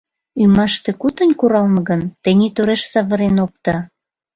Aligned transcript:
—Ӱмаште 0.43 0.91
кутынь 1.01 1.37
куралме 1.39 1.81
гын, 1.89 2.01
тений 2.23 2.51
тореш 2.55 2.81
савырен 2.91 3.35
опто. 3.45 3.75